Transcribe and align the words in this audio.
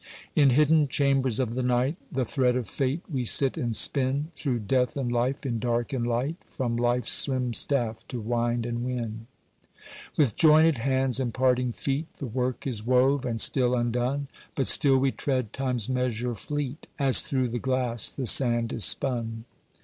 In 0.35 0.49
hidden 0.49 0.87
chambers 0.87 1.39
of 1.39 1.53
the 1.53 1.61
night, 1.61 1.95
The 2.11 2.25
thread 2.25 2.55
of 2.55 2.67
Fate 2.67 3.01
we 3.07 3.23
sit 3.23 3.55
and 3.55 3.75
spin, 3.75 4.29
Through 4.33 4.61
death 4.61 4.97
and 4.97 5.11
life, 5.11 5.45
in 5.45 5.59
dark 5.59 5.93
and 5.93 6.07
light, 6.07 6.37
From 6.47 6.75
life's 6.75 7.11
slim 7.11 7.53
staff 7.53 8.07
to 8.07 8.19
wind 8.19 8.65
and 8.65 8.83
win. 8.83 9.27
With 10.17 10.35
joinèd 10.35 10.79
hands 10.79 11.19
and 11.19 11.31
parting 11.31 11.71
feet, 11.71 12.07
The 12.17 12.25
work 12.25 12.65
is 12.65 12.83
wove, 12.83 13.25
and 13.25 13.39
still 13.39 13.75
undone; 13.75 14.27
But 14.55 14.65
still 14.67 14.97
we 14.97 15.11
tread 15.11 15.53
Time's 15.53 15.87
measure 15.87 16.33
fleet, 16.33 16.87
As 16.97 17.21
through 17.21 17.49
the 17.49 17.59
glass 17.59 18.09
the 18.09 18.25
sand 18.25 18.73
is 18.73 18.83
spun. 18.85 19.45